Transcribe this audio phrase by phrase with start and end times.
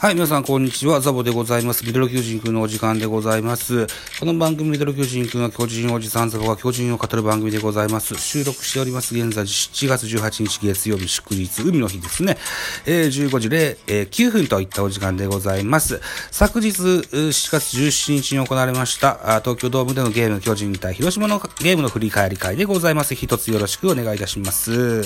[0.00, 1.00] はい、皆さん、こんにちは。
[1.00, 1.84] ザボでございます。
[1.84, 3.88] ミドル巨人くんのお時間でございます。
[4.20, 8.14] この番組、ミドル巨人くんは巨人おじさんザボが巨人を語る番組でございます。
[8.14, 9.16] 収録しております。
[9.16, 12.38] 現在、7月18日月曜日祝日、海の日ですね。
[12.86, 16.00] えー、15時0、えー9分といったお時間でございます。
[16.30, 23.16] 昨日、7月17日に行われました、東京ドームでのゲーム、巨人対広島のゲームの振り返り会でございます。
[23.16, 25.02] 一つよろしくお願いいたします。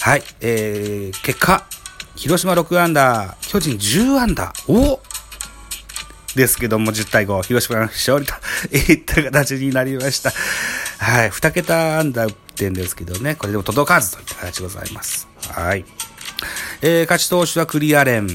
[0.00, 1.66] はい、えー、結果、
[2.18, 4.72] 広島6アンダー、巨人10アンダー。
[4.72, 5.00] お
[6.34, 8.34] ですけども、10対5、広島の勝利と
[8.76, 10.32] いった形になりました。
[10.98, 11.30] はい。
[11.30, 15.28] 2桁アンダー打ってんですけどね、これでも届かずといった形でございます。
[15.52, 15.84] はい。
[16.82, 18.26] えー、勝ち投手はクリアレン。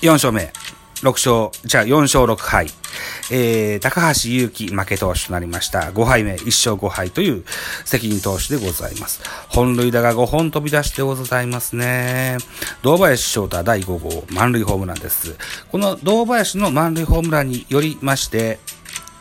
[0.00, 0.54] 4勝目。
[1.02, 2.66] 6勝、じゃあ4勝6敗。
[3.30, 5.92] えー、高橋祐希負け投手となりました。
[5.92, 7.44] 5敗目、1勝5敗という
[7.84, 9.22] 責任投手でございます。
[9.48, 12.36] 本塁打が5本飛び出してございますね。
[12.82, 15.36] 堂林翔太第5号満塁ホームランです。
[15.70, 18.58] この堂林の満塁ホームランによりまして、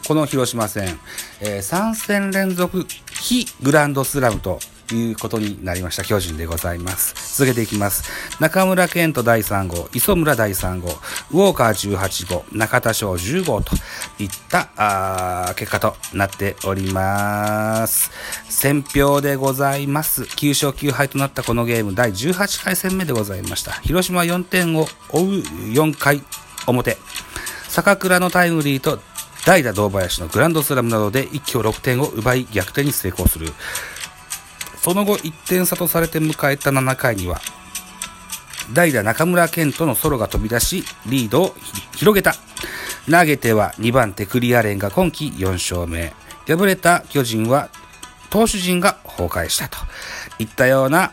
[0.07, 0.99] この広島戦、
[1.39, 4.59] えー3戦連続非グランドスラムと
[4.95, 7.37] いうことになりました巨人でございます。
[7.37, 8.03] 続けていきます。
[8.39, 10.89] 中村健人第3号、磯村第3号、
[11.31, 13.75] ウォーカー18号、中田翔10号と
[14.19, 18.11] いったあ結果となっております。
[18.49, 20.23] 選票でございます。
[20.23, 23.73] 9勝9敗となったこのゲーム第18回戦目でございました。
[23.81, 25.29] 広島4点を追う
[25.73, 26.21] 4回
[26.67, 26.97] 表。
[27.67, 28.99] 坂倉のタイムリーと
[29.45, 33.51] 代打堂林のグランドスラムなどで一挙6点を奪い逆転に成功する。
[34.81, 37.39] その後1点差とされて迎えた7回には、
[38.73, 41.55] 代打中村健人のソロが飛び出し、リードを
[41.95, 42.35] 広げた。
[43.09, 46.13] 投げては2番手クリアレンが今季4勝目。
[46.47, 47.69] 敗れた巨人は
[48.29, 49.77] 投手陣が崩壊したと
[50.39, 51.11] いったような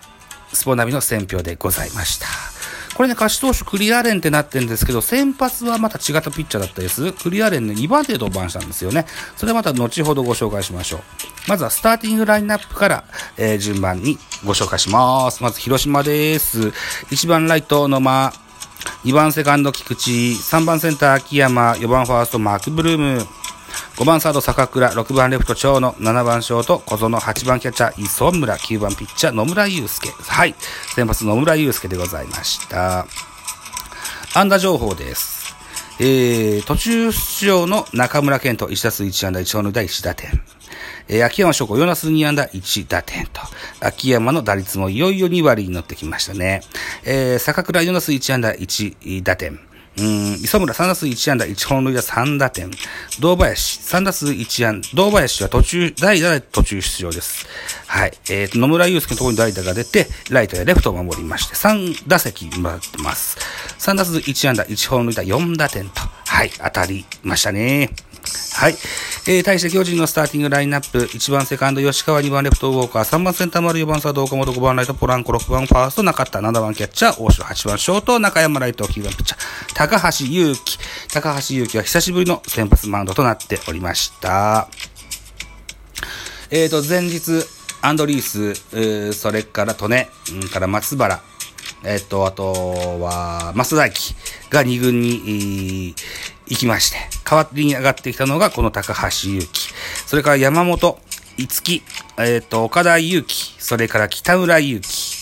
[0.52, 2.55] スポナビの選評でございました。
[2.96, 7.12] これね、勝ち投手クリアレンってなってるんですけど、先発はまた違ったピッチャーだったです。
[7.12, 9.04] クリアレンね、2番手で登板したんですよね。
[9.36, 11.00] それはまた後ほどご紹介しましょう。
[11.46, 13.04] まずはスターティングラインナップから、
[13.36, 15.42] えー順番にご紹介します。
[15.42, 16.68] まず広島です。
[17.10, 18.32] 1番ライト野間、
[19.04, 23.26] 2番セカンド菊池、3番センター秋山、4番ファーストマークブルーム、
[23.96, 30.10] 5番サード坂倉、6番レフト長野、7番ショート小園、8番キャッチャー磯村、9番ピッチャー野村祐介。
[30.10, 30.54] はい。
[30.94, 33.06] 先発野村祐介でございました。
[34.34, 35.56] 安打情報です。
[35.98, 40.28] えー、途中出場の中村健人、1打数1安打1本塁打1打点。
[41.08, 43.40] えー、秋山翔子、4打数2安打1打点と。
[43.80, 46.60] 秋山の打率もいよいよ2割に乗ってきましたね。
[47.04, 49.58] えー、坂倉4打数1安打1打点。
[49.98, 52.70] うん、磯村3打数1安打1本塁打3打点。
[53.18, 54.88] 堂林3打数1安打。
[54.94, 57.46] 堂林は途中、代打で途中出場です。
[57.86, 58.12] はい。
[58.28, 63.38] えーと、野村祐介のところに代打が出て、ライトやレフトを守りまして、3打席もらってます。
[63.78, 66.00] 3打数1安打1本塁打4打点と。
[66.26, 66.50] はい。
[66.58, 67.90] 当たりましたね。
[68.54, 68.76] はい。
[69.28, 79.40] えー、対して巨人のスターティングラインナップ、1番セカンド吉川、2番レフトウォーカー、3番センター丸、4番サード岡本、5番ライトポランコ、6番ファースト中田、7番キャッチャー大城、8番ショート中山ライト、9番ピッチャー。
[79.74, 80.78] 高橋祐希。
[81.12, 84.68] 高橋祐希は久しぶりの先発マウンドとなっておりました。
[86.50, 87.44] えーと、前日、
[87.82, 91.20] アンドリース、ーそれから利根、うんから松原、
[91.84, 92.52] えっ、と、あと
[93.00, 94.14] は、増大輝
[94.50, 95.94] が2軍に、えー
[96.48, 96.98] 行きまして、
[97.28, 99.72] 代わりに上がってきたのがこの高橋祐希。
[100.06, 100.98] それから山本、
[101.36, 101.82] 五木、
[102.18, 105.16] えっ、と、岡田祐希、それから北村祐希。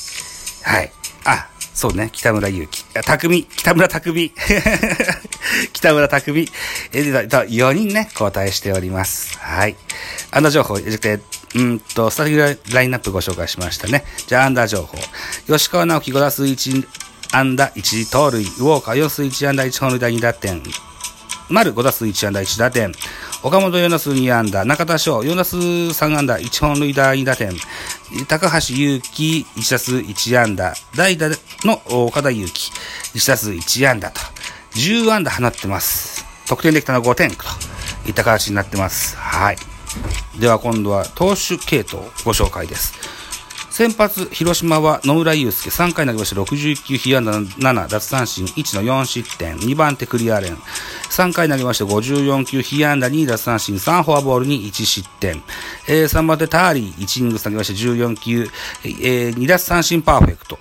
[0.64, 0.92] はい。
[1.24, 2.84] あ、そうね、北村祐希。
[2.94, 4.32] あ匠、北村匠。
[5.72, 6.48] 北村匠。
[6.92, 9.38] えー、でだ4人ね、交代しております。
[9.38, 9.74] はい。
[10.30, 11.20] アンダー情報、えー
[11.54, 14.04] うんと、スターティングラインナップご紹介しましたね。
[14.26, 14.98] じゃあ、アンダー情報。
[15.46, 16.86] 吉川直樹5打数1
[17.32, 18.42] 安打1盗塁。
[18.42, 20.62] ウォーカー4打数1安打1本塁打2打点。
[21.50, 22.92] 丸5打数1安打1打点。
[23.42, 24.64] 岡本4打数2安打。
[24.64, 27.52] 中田翔4打数3安打1本塁打2打点。
[28.28, 30.74] 高橋祐希1打数1安打。
[30.96, 31.28] 代打
[31.64, 32.70] の岡田祐希
[33.14, 34.20] 1打数1安打と。
[34.74, 36.24] 10安打放ってます。
[36.48, 37.36] 得点できたのは5点と
[38.06, 39.16] いった形になってます。
[39.16, 39.56] はい。
[40.38, 42.94] では今度は投手系統ご紹介です。
[43.70, 50.56] 先発、広島は野村祐介、3回投げまして61球、被安打7、奪三振1の4失点、2番手クリアレン、
[51.14, 55.44] 3回投げまして54球、被安打2、奪三振3、フォアボールに1失点、
[55.86, 58.48] えー3番手ターリー、1イニング投げまして14球、
[58.84, 60.58] えー2奪三振パーフェクト、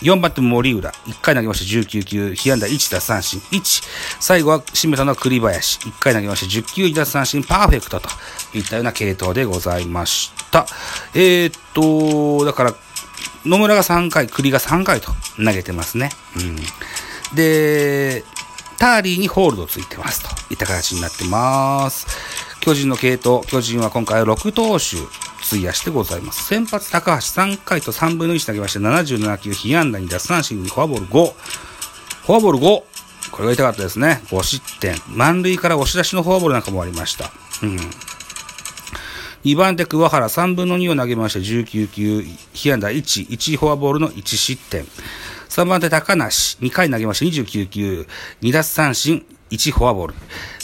[0.00, 3.84] 4番手森浦、1回投げまして19球、被安打1奪三振1。
[4.18, 8.08] 最後は締めたのは栗林、1回投げまして10球、1奪三振パーフェクトと
[8.54, 10.66] いったような系統でございました。
[11.14, 12.74] えー、っと、だから、
[13.44, 16.10] 野村が3回、栗が3回と投げてますね。
[16.36, 16.56] うん。
[17.36, 18.24] で、
[18.82, 22.04] ターリーにホールドついてますといった形になってます。
[22.58, 24.96] 巨人の系統、巨人は今回は6投手
[25.46, 26.46] 費やしてございます。
[26.46, 31.32] 先発高橋3回と3分の1投げまして77球、被安打に奪三振にフォアボール5。
[32.26, 32.82] フォアボール5。
[33.30, 34.20] これが痛かったですね。
[34.24, 34.96] 5失点。
[35.06, 37.30] 満塁から押し出しのフォアボールなんかもありました。
[37.62, 37.76] うん。
[39.44, 44.84] 2番手、桑原3分の2を投げまして19球、被安打1、1フォアボールの1失点。
[45.52, 48.06] 3番手、高梨、2回投げまして29球、
[48.40, 50.14] 2奪三振、1フォアボール。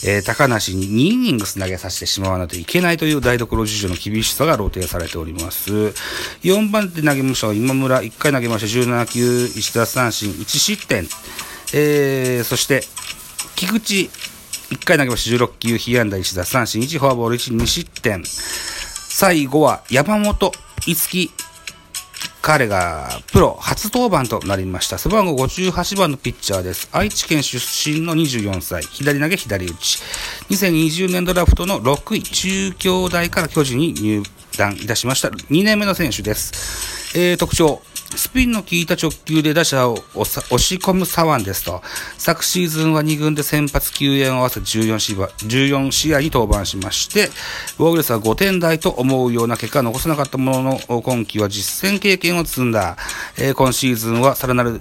[0.06, 5.92] えー、高梨に2イニングス投げさせてしまわないといけないという台所事情の厳しさが露呈されております。
[6.40, 11.06] 4番手投げました今村、1回投げました17球、1奪三振、1失点。
[11.74, 12.80] えー、そして、
[13.56, 14.08] 菊池、
[14.74, 18.22] 1回投げました16球、被安打1奪三振、1フォアボール、1、2失点。
[18.24, 20.50] 最後は山本、
[20.86, 21.30] 五木、
[22.40, 24.98] 彼がプロ初登板となりました。
[24.98, 26.88] 背番号58番のピッチャーです。
[26.92, 28.82] 愛知県出身の24歳。
[28.84, 29.98] 左投げ左打ち。
[30.50, 34.22] 2020年ドラフトの6位、中京大から巨人に入
[34.58, 35.28] 団いたしました。
[35.28, 37.16] 2年目の選手です。
[37.18, 37.80] えー、特徴。
[38.16, 41.82] スピンの効いた直球で打者を押し込む左腕ですと、
[42.16, 47.28] 昨シーズンは2軍で先発救援を合わせ14試合 ,14 試合に登板しまして、
[47.76, 52.96] 防御率は5点台と思うような結果を残せなかったものの、今季は実戦経験を積んだ、
[53.36, 54.78] えー、今シーズンはさらなる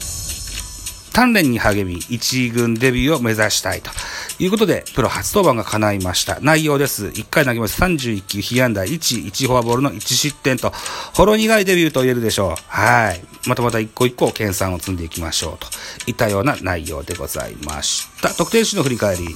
[1.18, 3.92] 鍛錬に励み、1軍デビューを目指したいと。
[4.38, 6.40] ということで、プロ初登板が叶いました。
[6.42, 7.08] 内容です。
[7.08, 7.82] 1回投げます。
[7.82, 10.72] 31球、被安打1、1フォアボールの1失点と、
[11.16, 12.56] ほろ苦いデビューと言えるでしょう。
[12.68, 13.22] はい。
[13.48, 15.58] またまた一個一個研鑽を積んでいきましょう。
[15.58, 15.68] と
[16.06, 18.30] いったような内容でございました。
[18.30, 19.36] 得点手の振り返り。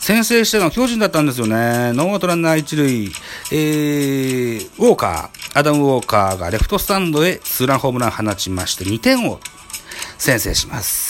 [0.00, 1.92] 先制したのは巨人だったんですよね。
[1.92, 3.12] ノーアウトランナー一塁、
[3.52, 9.38] えー、ウォーカー、アダム・ウォーカーがレフトスタンドへツーランホームラン放ちまして2点を
[10.18, 11.09] 先制します。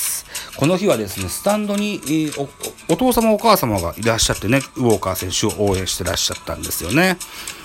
[0.61, 2.49] この日はですね、スタンドに、えー、
[2.91, 7.17] お父様お母様がいらっしゃってね、ウォーカー選手を応援してらっしゃったんですよね。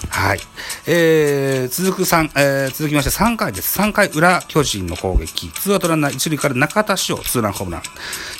[0.08, 0.40] はい。
[0.88, 3.78] えー、続く3、えー、続きまして3回です。
[3.82, 5.50] 3回裏、巨人の攻撃。
[5.50, 7.82] ツーアウトランナー1塁から中田翔、ツーランホームラン。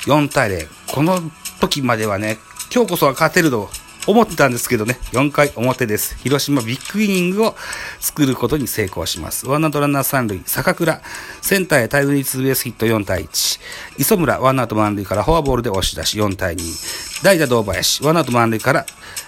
[0.06, 0.68] 4対0。
[0.90, 1.20] この
[1.60, 2.38] 時まではね、
[2.74, 3.68] 今日こそは勝てると
[4.06, 6.16] 思ってたんですけどね、4回表です。
[6.18, 7.56] 広島ビッグイニングを
[7.98, 9.46] 作ることに成功します。
[9.46, 11.00] ワンアウトランナー3塁、坂倉、
[11.42, 13.60] センターへタイムリーツーベースヒット4対1。
[13.98, 17.24] 磯村、ワンアウト満塁からフォアボールで押し出し4対2。
[17.24, 18.86] 代打堂林、ワンアウト満塁から、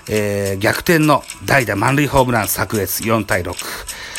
[0.08, 3.54] えー、逆転の代打満塁ホームラン炸裂4対6。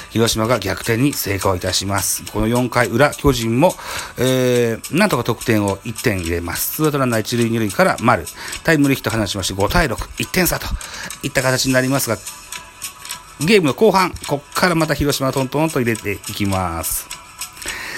[0.09, 2.23] 広島が逆転に成功いたします。
[2.31, 3.73] この4回裏、巨人も、
[4.17, 6.75] えー、なんとか得点を1点入れます。
[6.77, 8.25] ツーアウトランナー1塁2塁から丸、
[8.63, 10.67] タイムリーヒット放ちまして5対6、1点差と
[11.23, 12.17] いった形になりますが、
[13.45, 17.07] ゲームの後半、こっからまた広島トントンと入れていきます。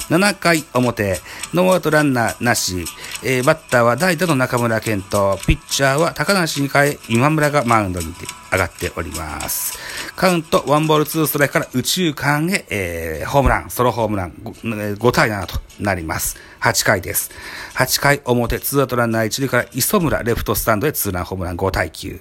[0.10, 1.22] 7回表、
[1.54, 2.86] ノーアウトランナーなし、
[3.24, 8.08] えー、バッターは代打の中村健人、ピッチャーは高梨に変え、今村がマウンドに
[8.52, 9.78] 上がっております。
[10.16, 16.38] カウント、ワンボールツーストライクから宇宙間へ、えー、ホームラン、ソロホームラン 5, 5対7となります。
[16.62, 17.30] 8回です。
[17.76, 22.20] 8回表、ツーアウトランナー1塁から磯村、レフトスタンドへツーランホームラン5対9。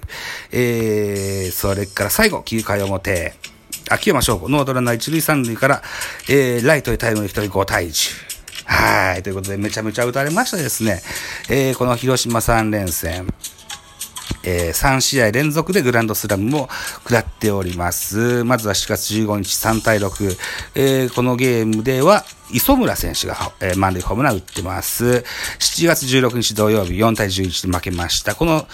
[0.51, 3.33] えー、それから最後、9回表、
[3.89, 5.81] 秋山翔吾、ノートランナー一塁三塁から、
[6.29, 8.30] えー、ライトへタイムリー一人5対10。
[8.71, 9.23] はい。
[9.23, 11.01] ということで、めちゃめちゃ打たれましたですね。
[11.49, 13.27] えー、この広島3連戦。
[14.43, 16.69] えー、3試合連続でグランドスラムも
[17.05, 18.43] 下っております。
[18.43, 20.37] まずは4月15日3対6。
[20.75, 22.23] えー、このゲームでは、
[22.53, 25.23] 磯村選手が、えー、満塁ホームラン打ってます。
[25.59, 28.35] 7月16日土曜日4対11で負けました。
[28.35, 28.67] この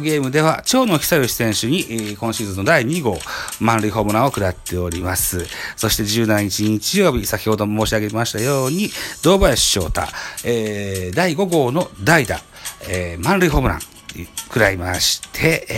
[0.00, 3.18] ゲームでは、長野久義選手に、えー、今シーズンの第2号
[3.60, 5.46] 満塁ホームランを下っております。
[5.76, 8.90] そして17日日曜日、先ほど申し上げましたように、
[9.22, 10.02] 堂林翔太、
[10.44, 12.40] えー、第5号の代打、
[12.88, 13.80] えー、満塁ホームラン、
[14.24, 15.74] 食らいまして、え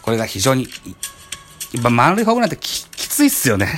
[0.00, 0.68] ー、これが非常に、
[1.72, 3.68] 今、満塁ホームランってききついっすよね。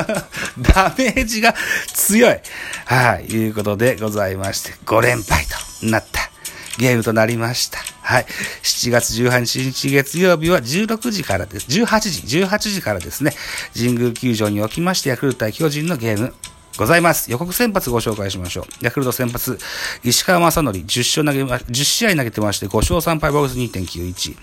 [0.60, 1.54] ダメージが
[1.94, 2.40] 強い。
[2.84, 5.46] はい、いうことでございまして、5連敗
[5.80, 6.30] となった
[6.78, 7.78] ゲームとなりました。
[8.00, 8.26] はい。
[8.62, 11.66] 7月18日月曜日は16時からです。
[11.68, 13.34] 18時、18時からですね、
[13.76, 16.34] 神宮球場におきまして、ヤクルト対巨人のゲーム、
[16.78, 17.30] ございます。
[17.30, 18.64] 予告先発ご紹介しましょう。
[18.80, 19.58] ヤクルト先発、
[20.02, 24.36] 石川正則、10勝投げま、10試合投げてまして、5勝3敗、ボグス2.91。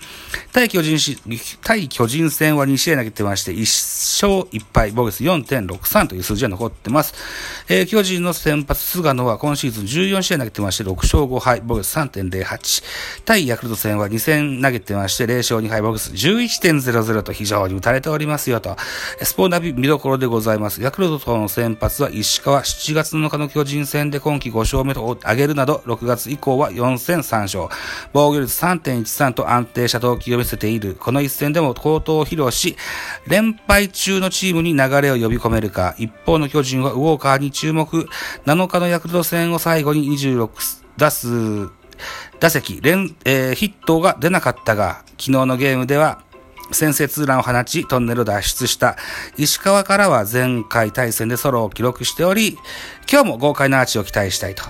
[0.52, 1.18] 対巨人し、
[1.62, 7.14] 対巨人戦は2試合投げてまして、1勝1敗、ボグス4.63という数字が残ってます。
[7.68, 12.84] えー、巨人の先発、菅野は今シーズン14試合投げてまして、6勝5敗、ボグス3.08。
[13.24, 18.76] 対ヤクルト戦は2戦投げてまして、0勝2敗、ボグス11.00と非常に打たれておりますよと。
[19.22, 20.80] スポーナビ見どころでございます。
[20.80, 27.68] ヤクルトの先発は石川7月7日の巨人戦で今季5勝目を挙げるなど、6月以降は4戦3勝。
[28.12, 30.94] 防御率3.13と安定した投球を見せている。
[30.94, 32.76] この一戦でも高騰を披露し、
[33.26, 35.94] 連敗中のチームに流れを呼び込めるか。
[35.98, 38.08] 一方の巨人はウォーカーに注目。
[38.46, 40.50] 7日のヤクルト戦を最後に26
[40.96, 41.70] 打数、
[42.38, 46.22] 打席、連、えー、ヒットが出なかったが、昨日のゲームでは、
[46.72, 48.96] 先制ツーランを放ち、トンネルを脱出した
[49.36, 52.56] 石川からは前回対戦でソロを記録しており、
[53.10, 54.64] 今日も豪快なアーチを期待したいと。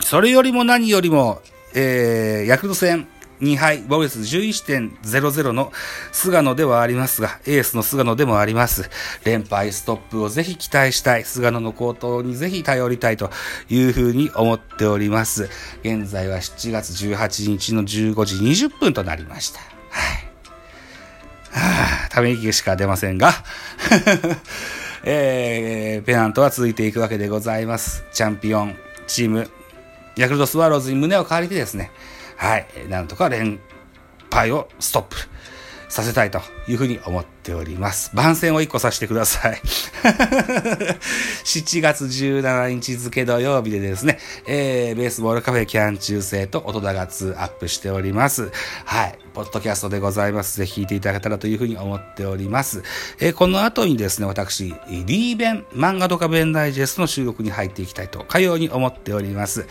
[0.00, 1.40] それよりも何よりも、
[1.74, 3.08] えー、ヤクルト戦
[3.40, 5.72] 2敗、防御率11.00の
[6.12, 8.90] 菅野ではありますが、エースの菅野でもあります。
[9.24, 11.24] 連敗ストップをぜひ期待したい。
[11.24, 13.30] 菅野の高騰にぜひ頼りたいと
[13.68, 15.48] いうふうに思っております。
[15.82, 19.77] 現在は7月18日の15時20分となりました。
[21.52, 22.06] は。
[22.06, 23.32] あ、ため息しか出ませんが、
[25.04, 28.04] えー、ペナントは続いていくわけでございます。
[28.12, 28.76] チャンピオン
[29.06, 29.50] チーム、
[30.16, 31.90] ヤクルトスワローズに胸を借りてですね、
[32.36, 33.60] はい、なんとか連
[34.30, 35.16] 敗をストップ
[35.88, 38.14] させたいというふうに思っております。
[38.14, 39.60] 番宣を1個させてください。
[41.44, 48.50] 7月17日付土曜日でですね、えー、ベースボールカフェキャン中世と音高が2アップしております。
[48.84, 49.18] はい。
[49.32, 50.58] ポッドキャストでございます。
[50.58, 52.82] ぜひ聞いていただけたらというふうに思っております。
[53.20, 59.66] えー、この後にですね、私、リーベン、漫画とか弁ダイジェストの収録に入っていきたいと、かように思っております。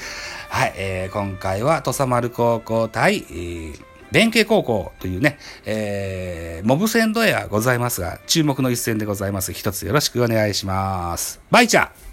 [0.50, 0.74] はい。
[0.77, 9.53] えー、今回は土佐丸高校対、えー弁慶高校というね、えー、モブ戦ドエアございますが、注目の一戦でございます。
[9.53, 11.39] 一つよろしくお願いします。
[11.51, 12.06] バイチャー